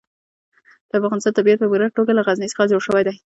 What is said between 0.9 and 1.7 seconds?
افغانستان طبیعت په